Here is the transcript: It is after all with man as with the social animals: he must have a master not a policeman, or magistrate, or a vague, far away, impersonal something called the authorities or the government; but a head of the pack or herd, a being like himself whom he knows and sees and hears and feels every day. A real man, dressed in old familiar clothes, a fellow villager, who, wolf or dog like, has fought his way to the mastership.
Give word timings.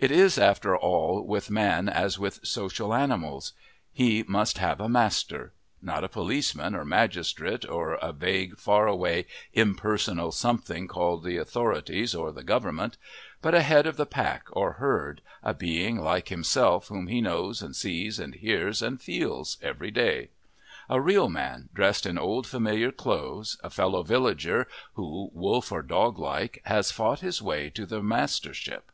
It 0.00 0.12
is 0.12 0.38
after 0.38 0.76
all 0.76 1.26
with 1.26 1.50
man 1.50 1.88
as 1.88 2.20
with 2.20 2.36
the 2.42 2.46
social 2.46 2.94
animals: 2.94 3.52
he 3.92 4.22
must 4.28 4.58
have 4.58 4.78
a 4.80 4.88
master 4.88 5.52
not 5.82 6.04
a 6.04 6.08
policeman, 6.08 6.76
or 6.76 6.84
magistrate, 6.84 7.68
or 7.68 7.94
a 7.94 8.12
vague, 8.12 8.56
far 8.58 8.86
away, 8.86 9.26
impersonal 9.54 10.30
something 10.30 10.86
called 10.86 11.24
the 11.24 11.36
authorities 11.36 12.14
or 12.14 12.30
the 12.30 12.44
government; 12.44 12.96
but 13.42 13.56
a 13.56 13.62
head 13.62 13.88
of 13.88 13.96
the 13.96 14.06
pack 14.06 14.44
or 14.52 14.74
herd, 14.74 15.20
a 15.42 15.52
being 15.52 15.96
like 15.98 16.28
himself 16.28 16.86
whom 16.86 17.08
he 17.08 17.20
knows 17.20 17.60
and 17.60 17.74
sees 17.74 18.20
and 18.20 18.36
hears 18.36 18.80
and 18.82 19.02
feels 19.02 19.58
every 19.62 19.90
day. 19.90 20.28
A 20.88 21.00
real 21.00 21.28
man, 21.28 21.70
dressed 21.74 22.06
in 22.06 22.16
old 22.16 22.46
familiar 22.46 22.92
clothes, 22.92 23.58
a 23.64 23.68
fellow 23.70 24.04
villager, 24.04 24.68
who, 24.94 25.28
wolf 25.32 25.72
or 25.72 25.82
dog 25.82 26.20
like, 26.20 26.62
has 26.66 26.92
fought 26.92 27.18
his 27.18 27.42
way 27.42 27.68
to 27.70 27.84
the 27.84 28.00
mastership. 28.00 28.92